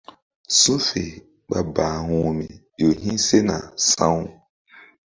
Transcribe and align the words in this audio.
Su̧ 0.59 0.75
fe 0.87 1.03
ɓa 1.47 1.59
bahu̧hmi 1.75 2.47
ƴo 2.79 2.87
hi̧ 3.01 3.17
sena 3.27 3.57
sa̧w. 3.89 4.19